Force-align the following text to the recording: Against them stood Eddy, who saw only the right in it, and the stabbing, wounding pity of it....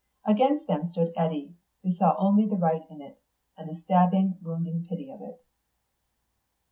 Against 0.25 0.65
them 0.65 0.91
stood 0.91 1.13
Eddy, 1.15 1.53
who 1.83 1.91
saw 1.91 2.15
only 2.17 2.47
the 2.47 2.55
right 2.55 2.81
in 2.89 3.03
it, 3.03 3.21
and 3.55 3.69
the 3.69 3.79
stabbing, 3.83 4.39
wounding 4.41 4.83
pity 4.89 5.11
of 5.11 5.21
it.... 5.21 5.45